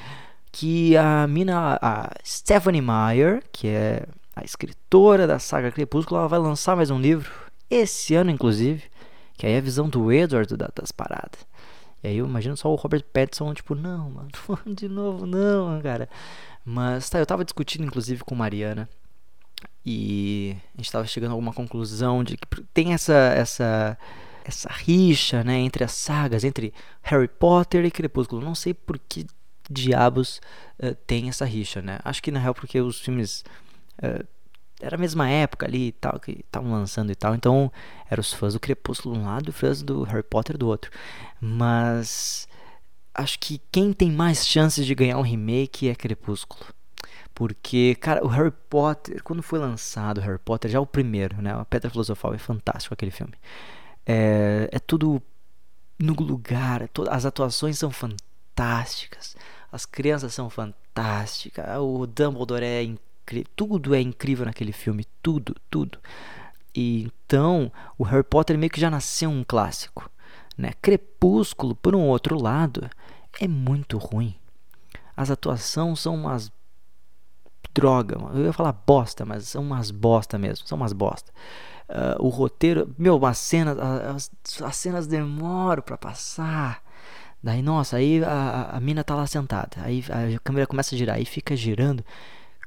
que 0.52 0.96
a 0.96 1.26
mina, 1.26 1.78
a 1.82 2.10
Stephanie 2.24 2.80
Meyer, 2.80 3.42
que 3.52 3.66
é 3.66 4.06
a 4.34 4.44
escritora 4.44 5.26
da 5.26 5.40
saga 5.40 5.72
Crepúsculo, 5.72 6.20
ela 6.20 6.28
vai 6.28 6.38
lançar 6.38 6.76
mais 6.76 6.90
um 6.90 7.00
livro, 7.00 7.30
esse 7.70 8.14
ano 8.14 8.30
inclusive, 8.30 8.84
que 9.36 9.46
aí 9.46 9.52
é 9.52 9.58
a 9.58 9.62
visão 9.62 9.88
do 9.88 10.12
Edward 10.12 10.54
das 10.74 10.92
paradas. 10.92 11.46
E 12.02 12.08
aí 12.08 12.16
eu 12.16 12.26
imagino 12.26 12.56
só 12.56 12.70
o 12.70 12.76
Robert 12.76 13.04
Pattinson, 13.12 13.52
tipo, 13.54 13.74
não, 13.74 14.10
mano, 14.10 14.28
de 14.74 14.88
novo, 14.88 15.26
não, 15.26 15.80
cara. 15.80 16.08
Mas 16.64 17.08
tá, 17.08 17.18
eu 17.18 17.26
tava 17.26 17.44
discutindo 17.44 17.84
inclusive 17.84 18.24
com 18.24 18.34
Mariana 18.34 18.88
e 19.84 20.56
a 20.74 20.78
gente 20.78 20.92
tava 20.92 21.06
chegando 21.06 21.30
a 21.30 21.34
alguma 21.34 21.52
conclusão 21.52 22.22
de 22.22 22.36
que 22.36 22.46
tem 22.74 22.92
essa 22.92 23.14
essa 23.14 23.98
essa 24.44 24.68
rixa, 24.72 25.44
né, 25.44 25.58
entre 25.58 25.84
as 25.84 25.92
sagas, 25.92 26.44
entre 26.44 26.72
Harry 27.02 27.28
Potter 27.28 27.84
e 27.84 27.90
Crepúsculo. 27.90 28.42
Não 28.42 28.54
sei 28.54 28.74
por 28.74 28.98
que 28.98 29.26
diabos 29.70 30.40
uh, 30.82 30.94
tem 31.06 31.28
essa 31.28 31.44
rixa, 31.44 31.80
né? 31.80 31.98
Acho 32.04 32.22
que 32.22 32.30
na 32.30 32.40
real 32.40 32.54
porque 32.54 32.80
os 32.80 33.00
filmes 33.00 33.44
uh, 34.02 34.26
era 34.80 34.96
a 34.96 34.98
mesma 34.98 35.28
época 35.28 35.66
ali 35.66 35.88
e 35.88 35.92
tal, 35.92 36.18
que 36.18 36.32
estavam 36.32 36.72
lançando 36.72 37.10
e 37.12 37.14
tal. 37.14 37.34
Então, 37.34 37.70
eram 38.10 38.20
os 38.20 38.32
fãs 38.32 38.54
do 38.54 38.60
Crepúsculo 38.60 39.14
de 39.14 39.20
um 39.20 39.26
lado 39.26 39.48
e 39.48 39.50
os 39.50 39.56
fãs 39.56 39.82
do 39.82 40.02
Harry 40.04 40.22
Potter 40.22 40.56
do 40.56 40.66
outro. 40.66 40.90
Mas 41.40 42.48
acho 43.14 43.38
que 43.38 43.60
quem 43.70 43.92
tem 43.92 44.10
mais 44.10 44.46
chances 44.46 44.86
de 44.86 44.94
ganhar 44.94 45.18
um 45.18 45.22
remake 45.22 45.88
é 45.88 45.94
Crepúsculo. 45.94 46.64
Porque, 47.34 47.96
cara, 48.00 48.24
o 48.24 48.28
Harry 48.28 48.52
Potter, 48.68 49.22
quando 49.22 49.42
foi 49.42 49.58
lançado 49.58 50.18
o 50.18 50.20
Harry 50.20 50.38
Potter, 50.38 50.70
já 50.70 50.80
o 50.80 50.86
primeiro, 50.86 51.40
né? 51.40 51.54
A 51.54 51.64
Pedra 51.64 51.90
Filosofal 51.90 52.34
é 52.34 52.38
fantástico 52.38 52.92
aquele 52.92 53.10
filme. 53.10 53.34
É, 54.04 54.68
é 54.72 54.78
tudo 54.78 55.22
no 55.98 56.14
lugar, 56.14 56.88
as 57.10 57.26
atuações 57.26 57.78
são 57.78 57.90
fantásticas, 57.90 59.36
as 59.70 59.84
crianças 59.84 60.32
são 60.32 60.48
fantásticas, 60.48 61.64
o 61.78 62.06
Dumbledore 62.06 62.64
é 62.64 62.82
incrível, 62.82 63.09
tudo 63.56 63.94
é 63.94 64.00
incrível 64.00 64.46
naquele 64.46 64.72
filme, 64.72 65.06
tudo, 65.22 65.54
tudo. 65.70 65.98
E 66.74 67.08
então, 67.24 67.70
o 67.98 68.04
Harry 68.04 68.24
Potter 68.24 68.58
meio 68.58 68.70
que 68.70 68.80
já 68.80 68.90
nasceu 68.90 69.30
um 69.30 69.44
clássico, 69.44 70.10
né? 70.56 70.72
Crepúsculo, 70.82 71.74
por 71.74 71.94
um 71.94 72.02
outro 72.08 72.40
lado, 72.40 72.88
é 73.40 73.46
muito 73.48 73.98
ruim. 73.98 74.34
As 75.16 75.30
atuações 75.30 76.00
são 76.00 76.14
umas 76.14 76.50
droga, 77.72 78.16
eu 78.34 78.46
ia 78.46 78.52
falar 78.52 78.72
bosta, 78.72 79.24
mas 79.24 79.48
são 79.48 79.62
umas 79.62 79.90
bosta 79.90 80.38
mesmo, 80.38 80.66
são 80.66 80.76
umas 80.76 80.92
bosta. 80.92 81.32
Uh, 81.88 82.24
o 82.24 82.28
roteiro, 82.28 82.94
meu, 82.98 83.24
as 83.26 83.38
cenas, 83.38 83.78
as, 83.78 84.30
as 84.62 84.76
cenas 84.76 85.06
demoram 85.06 85.82
para 85.82 85.96
passar. 85.96 86.82
Daí, 87.42 87.62
nossa, 87.62 87.96
aí 87.96 88.22
a, 88.22 88.70
a 88.72 88.80
mina 88.80 89.02
tá 89.02 89.14
lá 89.14 89.26
sentada, 89.26 89.76
aí 89.82 90.04
a 90.34 90.38
câmera 90.40 90.66
começa 90.66 90.94
a 90.94 90.98
girar, 90.98 91.16
aí 91.16 91.24
fica 91.24 91.56
girando. 91.56 92.04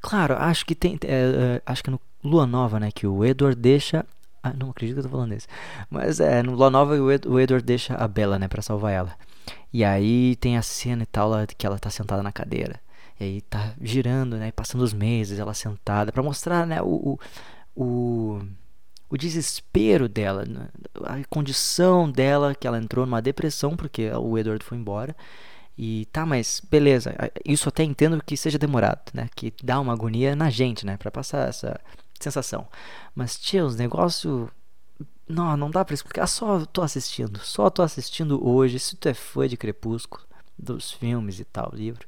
Claro, 0.04 0.36
acho 0.38 0.66
que 0.66 0.76
tem, 0.76 1.00
é, 1.04 1.08
é, 1.08 1.62
acho 1.66 1.84
que 1.84 1.90
no 1.90 2.00
Lua 2.24 2.46
Nova, 2.46 2.80
né, 2.80 2.92
que 2.92 3.08
o 3.08 3.26
Edward 3.26 3.60
deixa 3.60 4.06
ah, 4.44 4.54
não 4.54 4.72
acredito 4.72 4.96
que 4.96 5.00
eu 5.00 5.04
tô 5.04 5.10
falando 5.10 5.34
isso. 5.34 5.48
Mas 5.90 6.20
é, 6.20 6.44
no 6.44 6.54
Lua 6.54 6.70
Nova 6.70 6.96
o, 6.96 7.10
Ed, 7.10 7.26
o 7.28 7.40
Edward 7.40 7.66
deixa 7.66 7.96
a 7.96 8.08
Bella, 8.10 8.38
né, 8.38 8.50
pra 8.50 8.62
salvar 8.62 8.92
ela. 8.92 9.16
E 9.72 9.86
aí 9.86 10.36
tem 10.36 10.58
a 10.58 10.62
cena 10.62 11.04
e 11.04 11.06
tal, 11.06 11.32
que 11.58 11.66
ela 11.66 11.80
tá 11.80 11.90
sentada 11.90 12.22
na 12.22 12.32
cadeira. 12.32 12.80
E 13.20 13.24
aí 13.24 13.42
tá 13.42 13.74
girando, 13.82 14.38
né? 14.38 14.52
Passando 14.52 14.82
os 14.82 14.94
meses, 14.94 15.40
ela 15.40 15.54
sentada, 15.54 16.12
para 16.12 16.22
mostrar, 16.22 16.68
né? 16.68 16.82
O, 16.82 17.18
o, 17.76 17.84
o, 17.84 18.42
o 19.10 19.18
desespero 19.18 20.10
dela, 20.10 20.46
né, 20.46 20.68
a 21.06 21.24
condição 21.30 22.12
dela, 22.12 22.54
que 22.54 22.68
ela 22.68 22.78
entrou 22.78 23.06
numa 23.06 23.22
depressão 23.22 23.78
porque 23.78 24.10
o 24.12 24.38
Edward 24.38 24.64
foi 24.64 24.78
embora. 24.78 25.16
E 25.78 26.06
tá, 26.12 26.26
mas 26.26 26.62
beleza, 26.70 27.16
isso 27.44 27.68
até 27.70 27.84
entendo 27.84 28.22
que 28.24 28.38
seja 28.38 28.60
demorado, 28.60 29.02
né? 29.14 29.30
Que 29.36 29.54
dá 29.64 29.80
uma 29.80 29.94
agonia 29.94 30.36
na 30.36 30.50
gente, 30.50 30.86
né? 30.86 30.98
Pra 30.98 31.12
passar 31.12 31.50
essa 31.50 31.80
sensação. 32.20 32.68
Mas, 33.16 33.38
tia, 33.40 33.66
os 33.66 33.76
negócios. 33.76 34.50
Não, 35.28 35.56
não 35.58 35.72
dá 35.72 35.84
pra 35.84 35.94
explicar. 35.94 36.28
Só 36.28 36.66
tô 36.66 36.82
assistindo. 36.82 37.40
Só 37.40 37.70
tô 37.70 37.82
assistindo 37.82 38.46
hoje. 38.48 38.80
Se 38.80 38.96
tu 38.96 39.10
é 39.10 39.14
fã 39.14 39.48
de 39.48 39.58
Crepúsculo, 39.58 40.24
dos 40.58 40.92
filmes 40.92 41.40
e 41.40 41.46
tal, 41.46 41.72
livro 41.74 42.06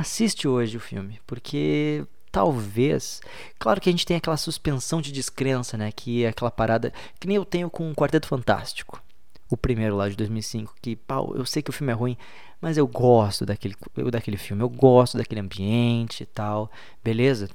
assiste 0.00 0.46
hoje 0.46 0.76
o 0.76 0.80
filme, 0.80 1.20
porque 1.26 2.06
talvez, 2.30 3.20
claro 3.58 3.80
que 3.80 3.88
a 3.88 3.92
gente 3.92 4.06
tem 4.06 4.16
aquela 4.16 4.36
suspensão 4.36 5.00
de 5.00 5.12
descrença, 5.12 5.76
né, 5.76 5.90
que 5.92 6.24
é 6.24 6.28
aquela 6.28 6.50
parada 6.50 6.92
que 7.18 7.26
nem 7.26 7.36
eu 7.36 7.44
tenho 7.44 7.68
com 7.70 7.90
o 7.90 7.94
Quarteto 7.94 8.28
Fantástico, 8.28 9.02
o 9.50 9.56
primeiro 9.56 9.96
lá 9.96 10.08
de 10.08 10.16
2005, 10.16 10.74
que, 10.80 10.96
pau, 10.96 11.34
eu 11.36 11.44
sei 11.44 11.62
que 11.62 11.70
o 11.70 11.72
filme 11.72 11.92
é 11.92 11.94
ruim, 11.94 12.16
mas 12.60 12.76
eu 12.76 12.86
gosto 12.86 13.46
daquele, 13.46 13.74
eu, 13.96 14.10
daquele 14.10 14.36
filme, 14.36 14.62
eu 14.62 14.68
gosto 14.68 15.16
daquele 15.16 15.40
ambiente 15.40 16.22
e 16.22 16.26
tal, 16.26 16.70
beleza? 17.02 17.48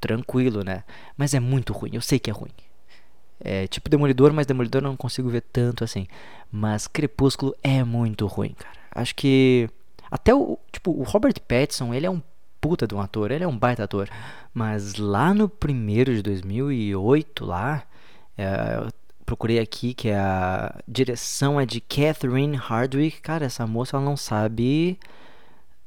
Tranquilo, 0.00 0.62
né? 0.62 0.84
Mas 1.16 1.34
é 1.34 1.40
muito 1.40 1.72
ruim, 1.72 1.90
eu 1.94 2.00
sei 2.00 2.18
que 2.18 2.30
é 2.30 2.32
ruim. 2.32 2.50
É 3.42 3.66
tipo 3.66 3.88
Demolidor, 3.88 4.32
mas 4.32 4.46
Demolidor 4.46 4.82
eu 4.82 4.88
não 4.88 4.96
consigo 4.96 5.30
ver 5.30 5.40
tanto 5.40 5.82
assim. 5.82 6.06
Mas 6.52 6.86
Crepúsculo 6.86 7.54
é 7.62 7.82
muito 7.82 8.26
ruim, 8.26 8.54
cara. 8.54 8.76
Acho 8.92 9.14
que 9.14 9.68
até 10.10 10.34
o, 10.34 10.58
tipo, 10.72 10.90
o 10.90 11.04
Robert 11.04 11.34
Pattinson, 11.46 11.94
ele 11.94 12.04
é 12.06 12.10
um 12.10 12.20
puta 12.60 12.86
de 12.86 12.94
um 12.94 13.00
ator, 13.00 13.30
ele 13.30 13.44
é 13.44 13.48
um 13.48 13.56
baita 13.56 13.84
ator. 13.84 14.08
Mas 14.52 14.96
lá 14.96 15.32
no 15.32 15.48
primeiro 15.48 16.14
de 16.14 16.22
2008, 16.22 17.44
lá, 17.44 17.84
é, 18.36 18.88
procurei 19.30 19.60
aqui 19.60 19.94
que 19.94 20.10
a 20.10 20.74
direção 20.88 21.60
é 21.60 21.64
de 21.64 21.80
Catherine 21.80 22.56
Hardwick. 22.56 23.20
Cara, 23.20 23.46
essa 23.46 23.64
moça 23.64 23.96
ela 23.96 24.04
não 24.04 24.16
sabe 24.16 24.98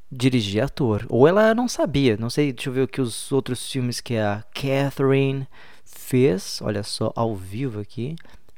dirigir 0.09 0.63
ator. 0.63 1.05
Ou 1.09 1.27
ela 1.27 1.53
não 1.53 1.67
sabia, 1.67 2.15
não 2.15 2.29
sei, 2.29 2.53
deixa 2.53 2.69
eu 2.69 2.73
ver 2.73 2.83
o 2.83 2.87
que 2.87 3.01
os 3.01 3.33
outros 3.33 3.69
filmes 3.69 3.99
que 3.99 4.15
a 4.15 4.45
Catherine 4.53 5.45
fez. 5.83 6.61
Olha 6.61 6.83
só, 6.83 7.11
ao 7.17 7.35
vivo 7.35 7.81
aqui. 7.81 8.15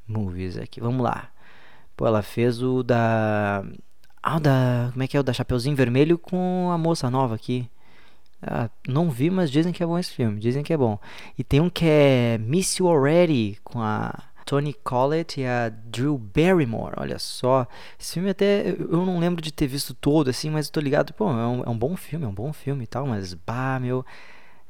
Movies 0.07 0.55
aqui, 0.55 0.79
vamos 0.79 1.03
lá. 1.03 1.29
Pô, 1.97 2.05
ela 2.05 2.21
fez 2.21 2.61
o 2.61 2.83
da 2.83 3.65
ah, 4.21 4.37
o 4.37 4.39
da. 4.39 4.89
Como 4.91 5.01
é 5.01 5.07
que 5.07 5.17
é? 5.17 5.19
O 5.19 5.23
da 5.23 5.33
Chapeuzinho 5.33 5.75
Vermelho 5.75 6.19
com 6.19 6.69
a 6.71 6.77
moça 6.77 7.09
nova 7.09 7.33
aqui. 7.33 7.67
Ah, 8.39 8.69
não 8.87 9.09
vi, 9.09 9.31
mas 9.31 9.49
dizem 9.49 9.73
que 9.73 9.81
é 9.81 9.85
bom 9.87 9.97
esse 9.97 10.11
filme. 10.11 10.39
Dizem 10.39 10.61
que 10.63 10.73
é 10.73 10.77
bom. 10.77 10.99
E 11.35 11.43
tem 11.43 11.59
um 11.59 11.71
que 11.71 11.85
é 11.87 12.37
Miss 12.37 12.77
You 12.77 12.87
Already 12.87 13.57
com 13.63 13.81
a 13.81 14.34
Tony 14.45 14.73
Collette 14.73 15.41
e 15.41 15.45
a 15.45 15.69
Drew 15.69 16.17
Barrymore. 16.17 16.93
Olha 16.97 17.17
só. 17.17 17.67
Esse 17.99 18.13
filme 18.13 18.29
até. 18.29 18.69
Eu 18.69 19.05
não 19.05 19.19
lembro 19.19 19.41
de 19.41 19.51
ter 19.51 19.67
visto 19.67 19.93
todo 19.93 20.29
assim, 20.29 20.49
mas 20.49 20.67
eu 20.67 20.71
tô 20.71 20.79
ligado. 20.79 21.13
Pô, 21.13 21.29
é 21.29 21.47
um, 21.47 21.63
é 21.63 21.69
um 21.69 21.77
bom 21.77 21.97
filme, 21.97 22.25
é 22.25 22.27
um 22.27 22.33
bom 22.33 22.53
filme 22.53 22.83
e 22.83 22.87
tal. 22.87 23.07
Mas, 23.07 23.33
bah, 23.33 23.79
meu. 23.79 24.05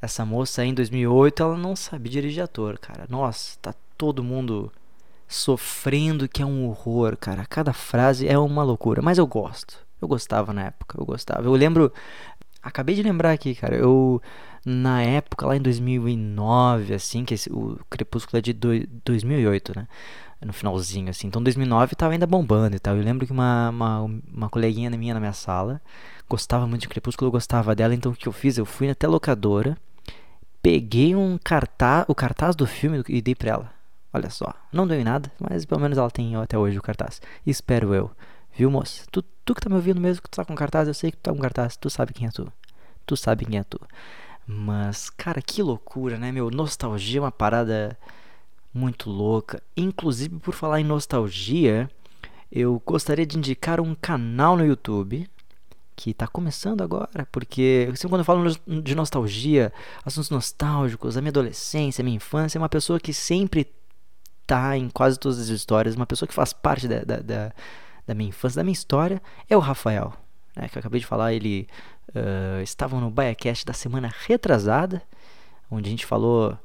Essa 0.01 0.25
moça 0.25 0.61
aí 0.61 0.69
em 0.69 0.73
2008, 0.73 1.41
ela 1.41 1.57
não 1.57 1.75
sabia 1.75 2.11
dirigir 2.11 2.43
ator, 2.43 2.77
cara. 2.77 3.05
Nossa, 3.09 3.57
tá 3.61 3.73
todo 3.97 4.23
mundo 4.23 4.71
sofrendo, 5.27 6.27
que 6.27 6.41
é 6.41 6.45
um 6.45 6.67
horror, 6.67 7.17
cara. 7.17 7.45
Cada 7.45 7.73
frase 7.73 8.27
é 8.27 8.37
uma 8.37 8.63
loucura, 8.63 9.01
mas 9.01 9.17
eu 9.17 9.25
gosto. 9.25 9.85
Eu 10.01 10.07
gostava 10.07 10.53
na 10.53 10.65
época, 10.65 10.99
eu 10.99 11.05
gostava. 11.05 11.43
Eu 11.47 11.53
lembro, 11.53 11.91
acabei 12.61 12.95
de 12.95 13.03
lembrar 13.03 13.31
aqui, 13.31 13.55
cara. 13.55 13.75
Eu 13.75 14.21
na 14.65 15.01
época 15.03 15.45
lá 15.45 15.55
em 15.55 15.61
2009, 15.61 16.95
assim, 16.95 17.23
que 17.23 17.35
esse, 17.35 17.51
o 17.51 17.79
Crepúsculo 17.89 18.39
é 18.39 18.41
de 18.41 18.51
do, 18.51 18.69
2008, 19.05 19.73
né? 19.75 19.87
No 20.43 20.51
finalzinho, 20.51 21.09
assim. 21.09 21.27
Então 21.27 21.41
2009 21.41 21.95
tava 21.95 22.13
ainda 22.13 22.27
bombando 22.27 22.75
e 22.75 22.79
tal. 22.79 22.95
Eu 22.95 23.03
lembro 23.03 23.25
que 23.25 23.31
uma, 23.31 23.69
uma, 23.69 24.01
uma 24.33 24.49
coleguinha 24.49 24.89
minha 24.89 25.13
na 25.13 25.19
minha 25.19 25.33
sala 25.33 25.81
gostava 26.27 26.67
muito 26.67 26.81
de 26.81 26.89
Crepúsculo, 26.89 27.27
eu 27.27 27.31
gostava 27.31 27.75
dela. 27.75 27.93
Então 27.93 28.11
o 28.11 28.15
que 28.15 28.27
eu 28.27 28.31
fiz? 28.31 28.57
Eu 28.57 28.65
fui 28.65 28.89
até 28.89 29.07
locadora, 29.07 29.77
peguei 30.61 31.15
um 31.15 31.37
cartaz, 31.37 32.05
o 32.07 32.15
cartaz 32.15 32.55
do 32.55 32.65
filme 32.67 33.03
e 33.07 33.21
dei 33.21 33.35
pra 33.35 33.51
ela. 33.51 33.71
Olha 34.13 34.29
só, 34.29 34.53
não 34.71 34.87
deu 34.87 34.99
em 34.99 35.03
nada, 35.03 35.31
mas 35.39 35.65
pelo 35.65 35.81
menos 35.81 35.97
ela 35.97 36.09
tem 36.09 36.35
até 36.35 36.57
hoje 36.57 36.77
o 36.77 36.81
cartaz. 36.81 37.21
Espero 37.45 37.93
eu. 37.93 38.11
Viu, 38.53 38.71
moça? 38.71 39.03
Tu, 39.11 39.21
tu 39.43 39.53
que 39.53 39.61
tá 39.61 39.69
me 39.69 39.75
ouvindo 39.75 39.99
mesmo 39.99 40.23
que 40.23 40.29
tu 40.29 40.35
tá 40.37 40.45
com 40.45 40.55
cartaz, 40.55 40.87
eu 40.87 40.93
sei 40.93 41.11
que 41.11 41.17
tu 41.17 41.23
tá 41.23 41.33
com 41.33 41.39
cartaz, 41.39 41.75
tu 41.75 41.89
sabe 41.89 42.13
quem 42.13 42.27
é 42.27 42.31
tu. 42.31 42.51
Tu 43.05 43.17
sabe 43.17 43.45
quem 43.45 43.59
é 43.59 43.63
tu. 43.63 43.79
Mas, 44.47 45.09
cara, 45.09 45.41
que 45.41 45.63
loucura, 45.63 46.17
né, 46.17 46.31
meu? 46.31 46.51
Nostalgia 46.51 47.19
é 47.19 47.21
uma 47.21 47.31
parada 47.31 47.97
muito 48.73 49.09
louca. 49.09 49.61
Inclusive, 49.75 50.37
por 50.39 50.53
falar 50.53 50.81
em 50.81 50.83
nostalgia, 50.83 51.89
eu 52.51 52.81
gostaria 52.85 53.25
de 53.25 53.37
indicar 53.37 53.79
um 53.81 53.95
canal 53.95 54.55
no 54.55 54.65
YouTube 54.65 55.27
que 55.95 56.11
está 56.11 56.27
começando 56.27 56.81
agora, 56.81 57.25
porque 57.31 57.85
sempre 57.95 58.09
quando 58.09 58.19
eu 58.19 58.25
falo 58.25 58.43
de 58.83 58.93
nostalgia, 58.93 59.71
assuntos 60.03 60.29
nostálgicos, 60.29 61.15
a 61.15 61.21
minha 61.21 61.29
adolescência, 61.29 62.01
a 62.01 62.03
minha 62.03 62.17
infância, 62.17 62.57
é 62.57 62.61
uma 62.61 62.67
pessoa 62.67 62.99
que 62.99 63.13
sempre 63.13 63.71
tá 64.45 64.77
em 64.77 64.89
quase 64.89 65.17
todas 65.17 65.39
as 65.39 65.47
histórias, 65.47 65.95
uma 65.95 66.05
pessoa 66.05 66.27
que 66.27 66.33
faz 66.33 66.51
parte 66.51 66.87
da, 66.87 66.99
da, 66.99 67.17
da, 67.19 67.53
da 68.05 68.13
minha 68.13 68.29
infância, 68.29 68.57
da 68.57 68.63
minha 68.63 68.73
história, 68.73 69.21
é 69.49 69.55
o 69.55 69.61
Rafael. 69.61 70.13
Né, 70.55 70.67
que 70.69 70.77
eu 70.77 70.79
acabei 70.79 70.99
de 70.99 71.05
falar, 71.05 71.33
ele 71.33 71.67
uh, 72.09 72.61
estava 72.61 72.99
no 72.99 73.09
BaiaCast 73.09 73.65
da 73.65 73.73
semana 73.73 74.13
retrasada, 74.27 75.01
onde 75.69 75.87
a 75.87 75.91
gente 75.91 76.05
falou 76.05 76.57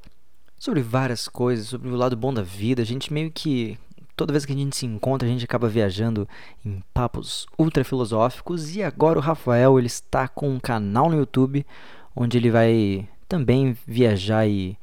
sobre 0.59 0.83
várias 0.83 1.27
coisas, 1.27 1.69
sobre 1.69 1.89
o 1.89 1.97
lado 1.97 2.17
bom 2.17 2.33
da 2.33 2.43
vida. 2.43 2.83
A 2.83 2.87
gente 2.87 3.13
meio 3.13 3.31
que 3.31 3.79
toda 4.15 4.33
vez 4.33 4.45
que 4.45 4.53
a 4.53 4.57
gente 4.57 4.77
se 4.77 4.85
encontra, 4.85 5.27
a 5.27 5.31
gente 5.31 5.45
acaba 5.45 5.69
viajando 5.69 6.29
em 6.65 6.83
papos 6.93 7.47
ultra 7.59 7.83
filosóficos. 7.83 8.77
E 8.77 8.83
agora 8.83 9.19
o 9.19 9.23
Rafael 9.23 9.79
ele 9.79 9.87
está 9.87 10.29
com 10.29 10.51
um 10.51 10.61
canal 10.61 11.09
no 11.09 11.17
YouTube 11.17 11.65
onde 12.15 12.37
ele 12.37 12.51
vai 12.51 13.09
também 13.27 13.77
viajar 13.87 14.47
e 14.47 14.77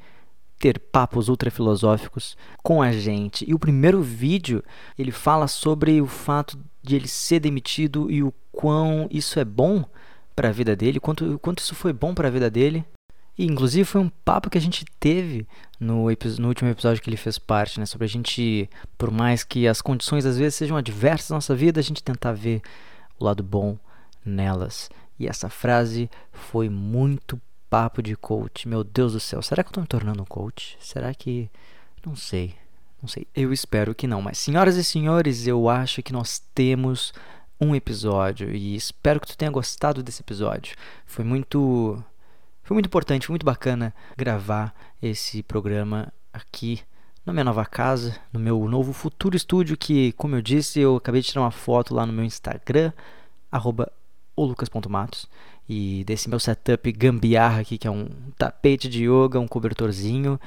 ter 0.58 0.80
papos 0.80 1.30
ultra 1.30 1.52
filosóficos 1.52 2.36
com 2.64 2.82
a 2.82 2.92
gente. 2.92 3.48
E 3.48 3.54
o 3.54 3.60
primeiro 3.60 4.02
vídeo 4.02 4.64
ele 4.98 5.12
fala 5.12 5.48
sobre 5.48 6.02
o 6.02 6.08
fato 6.08 6.58
de 6.82 6.96
ele 6.96 7.08
ser 7.08 7.40
demitido 7.40 8.10
e 8.10 8.24
o 8.24 8.34
quão 8.52 9.08
isso 9.12 9.40
é 9.40 9.46
bom 9.46 9.86
para 10.38 10.50
a 10.50 10.52
vida 10.52 10.76
dele, 10.76 11.00
quanto, 11.00 11.40
quanto 11.40 11.60
isso 11.60 11.74
foi 11.74 11.92
bom 11.92 12.14
para 12.14 12.28
a 12.28 12.32
vida 12.32 12.48
dele. 12.48 12.86
E 13.36 13.44
inclusive 13.44 13.84
foi 13.84 14.00
um 14.00 14.10
papo 14.10 14.52
que 14.52 14.58
a 14.58 14.62
gente 14.62 14.86
teve 15.00 15.48
no, 15.80 16.06
no 16.40 16.48
último 16.48 16.70
episódio 16.70 17.02
que 17.02 17.10
ele 17.10 17.18
fez 17.18 17.40
parte, 17.40 17.80
né? 17.80 17.88
Sobre 17.88 18.06
a 18.06 18.08
gente, 18.08 18.70
por 18.98 19.10
mais 19.10 19.44
que 19.44 19.68
as 19.68 19.82
condições 19.82 20.28
às 20.28 20.38
vezes 20.38 20.54
sejam 20.56 20.78
adversas 20.78 21.32
na 21.32 21.38
nossa 21.38 21.56
vida, 21.56 21.80
a 21.80 21.84
gente 21.84 22.04
tentar 22.04 22.34
ver 22.34 22.62
o 23.20 23.26
lado 23.26 23.44
bom 23.44 23.78
nelas. 24.24 24.92
E 25.20 25.28
essa 25.28 25.50
frase 25.50 26.10
foi 26.32 26.70
muito 26.70 27.42
papo 27.68 28.04
de 28.04 28.16
coach. 28.16 28.68
Meu 28.68 28.84
Deus 28.84 29.14
do 29.14 29.20
céu, 29.20 29.42
será 29.42 29.64
que 29.64 29.70
eu 29.70 29.72
estou 29.72 29.82
me 29.82 29.88
tornando 29.88 30.22
um 30.22 30.26
coach? 30.26 30.78
Será 30.80 31.14
que. 31.16 31.50
Não 32.06 32.16
sei. 32.16 32.54
Não 33.02 33.10
sei. 33.10 33.28
Eu 33.36 33.52
espero 33.52 33.96
que 33.96 34.06
não. 34.06 34.22
Mas, 34.22 34.38
senhoras 34.38 34.76
e 34.76 34.84
senhores, 34.84 35.48
eu 35.48 35.68
acho 35.68 36.04
que 36.04 36.14
nós 36.14 36.40
temos 36.54 37.12
um 37.60 37.76
episódio. 37.76 38.54
E 38.54 38.76
espero 38.76 39.20
que 39.20 39.28
tu 39.28 39.38
tenha 39.38 39.52
gostado 39.52 40.04
desse 40.04 40.22
episódio. 40.22 40.76
Foi 41.06 41.24
muito 41.24 42.02
foi 42.64 42.76
muito 42.76 42.88
importante, 42.88 43.28
foi 43.28 43.34
muito 43.34 43.46
bacana 43.46 43.94
gravar 44.18 44.76
esse 45.02 45.42
programa 45.42 46.12
aqui 46.34 46.82
na 47.26 47.34
minha 47.34 47.46
nova 47.46 47.66
casa, 47.66 48.18
no 48.32 48.40
meu 48.40 48.68
novo 48.68 48.94
futuro 48.94 49.36
estúdio, 49.36 49.78
que, 49.78 50.12
como 50.14 50.36
eu 50.36 50.42
disse, 50.42 50.80
eu 50.80 50.98
acabei 50.98 51.22
de 51.22 51.28
tirar 51.28 51.42
uma 51.42 51.52
foto 51.52 51.94
lá 51.94 52.06
no 52.06 52.12
meu 52.14 52.26
Instagram, 52.26 52.92
olucas.matos, 54.36 55.28
e 55.68 56.04
desse 56.06 56.30
meu 56.30 56.40
setup 56.40 56.90
gambiarra 56.92 57.62
aqui, 57.62 57.78
que 57.78 57.88
é 57.88 57.92
um 57.92 58.08
tapete 58.38 58.88
de 58.88 59.04
yoga, 59.04 59.40
um 59.40 59.48
cobertorzinho, 59.48 60.40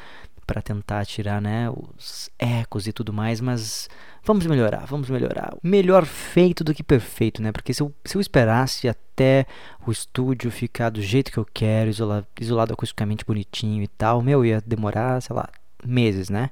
para 0.51 0.61
tentar 0.61 1.07
tirar 1.07 1.41
né, 1.41 1.71
os 1.71 2.29
ecos 2.37 2.89
e 2.89 2.93
tudo 2.93 3.13
mais, 3.13 3.41
mas 3.41 3.89
vamos 4.25 4.45
melhorar, 4.47 4.85
vamos 4.85 5.09
melhorar. 5.09 5.57
Melhor 5.63 6.05
feito 6.05 6.65
do 6.65 6.75
que 6.75 6.83
perfeito, 6.83 7.41
né? 7.41 7.53
Porque 7.53 7.73
se 7.73 7.81
eu, 7.81 7.95
se 8.05 8.17
eu 8.17 8.21
esperasse 8.21 8.89
até 8.89 9.47
o 9.87 9.93
estúdio 9.93 10.51
ficar 10.51 10.91
do 10.91 11.01
jeito 11.01 11.31
que 11.31 11.39
eu 11.39 11.47
quero, 11.55 11.89
isolado, 11.89 12.27
isolado 12.41 12.73
acusticamente 12.73 13.25
bonitinho 13.25 13.81
e 13.81 13.87
tal, 13.87 14.21
meu, 14.23 14.45
ia 14.45 14.61
demorar, 14.67 15.23
sei 15.23 15.37
lá, 15.37 15.49
meses, 15.87 16.29
né? 16.29 16.51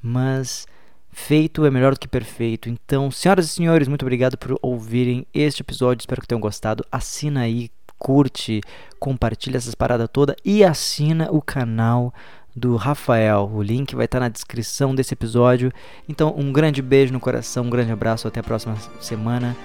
Mas 0.00 0.64
feito 1.10 1.66
é 1.66 1.70
melhor 1.70 1.94
do 1.94 1.98
que 1.98 2.06
perfeito. 2.06 2.68
Então, 2.68 3.10
senhoras 3.10 3.46
e 3.46 3.48
senhores, 3.48 3.88
muito 3.88 4.02
obrigado 4.02 4.38
por 4.38 4.56
ouvirem 4.62 5.26
este 5.34 5.62
episódio. 5.62 6.02
Espero 6.02 6.20
que 6.20 6.28
tenham 6.28 6.40
gostado. 6.40 6.84
Assina 6.92 7.40
aí, 7.40 7.72
curte, 7.98 8.60
compartilha 9.00 9.56
essas 9.56 9.74
paradas 9.74 10.08
todas 10.12 10.36
e 10.44 10.62
assina 10.62 11.28
o 11.32 11.42
canal 11.42 12.14
do 12.54 12.76
Rafael. 12.76 13.50
O 13.52 13.62
link 13.62 13.94
vai 13.94 14.04
estar 14.04 14.20
na 14.20 14.28
descrição 14.28 14.94
desse 14.94 15.14
episódio. 15.14 15.72
Então, 16.08 16.34
um 16.36 16.52
grande 16.52 16.82
beijo 16.82 17.12
no 17.12 17.20
coração, 17.20 17.64
um 17.64 17.70
grande 17.70 17.92
abraço, 17.92 18.28
até 18.28 18.40
a 18.40 18.42
próxima 18.42 18.76
semana 19.00 19.56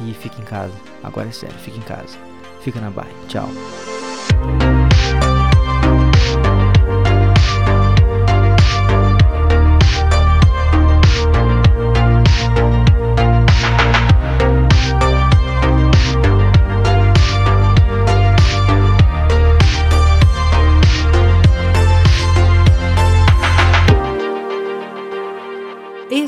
e 0.00 0.12
fique 0.14 0.40
em 0.40 0.44
casa. 0.44 0.74
Agora 1.02 1.28
é 1.28 1.32
sério, 1.32 1.56
fique 1.58 1.78
em 1.78 1.82
casa. 1.82 2.16
Fica 2.60 2.80
na 2.80 2.90
baia. 2.90 3.12
Tchau. 3.28 3.48